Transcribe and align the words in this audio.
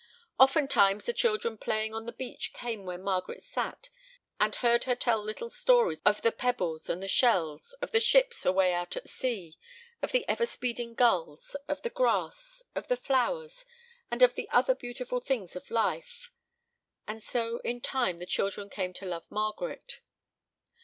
Oftentimes 0.39 1.05
the 1.05 1.13
children 1.13 1.59
playing 1.59 1.93
on 1.93 2.07
the 2.07 2.11
beach 2.11 2.53
came 2.53 2.85
where 2.85 2.97
Margaret 2.97 3.43
sat, 3.43 3.91
and 4.39 4.55
heard 4.55 4.85
her 4.85 4.95
tell 4.95 5.23
little 5.23 5.51
stories 5.51 5.99
of 6.03 6.23
the 6.23 6.31
pebbles 6.31 6.89
and 6.89 7.03
the 7.03 7.07
shells, 7.07 7.73
of 7.83 7.91
the 7.91 7.99
ships 7.99 8.43
away 8.43 8.73
out 8.73 8.97
at 8.97 9.07
sea, 9.07 9.59
of 10.01 10.11
the 10.11 10.27
ever 10.27 10.47
speeding 10.47 10.95
gulls, 10.95 11.55
of 11.67 11.83
the 11.83 11.91
grass, 11.91 12.63
of 12.73 12.87
the 12.87 12.97
flowers, 12.97 13.63
and 14.09 14.23
of 14.23 14.33
the 14.33 14.49
other 14.49 14.73
beautiful 14.73 15.19
things 15.19 15.55
of 15.55 15.69
life; 15.69 16.31
and 17.07 17.21
so 17.21 17.59
in 17.59 17.79
time 17.79 18.17
the 18.17 18.25
children 18.25 18.71
came 18.71 18.93
to 18.93 19.05
love 19.05 19.29
Margaret. 19.29 19.99